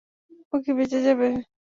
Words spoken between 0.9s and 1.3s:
যাবে?